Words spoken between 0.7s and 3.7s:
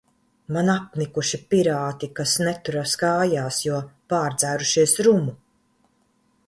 apnikuši pirāti, kas neturas kājās,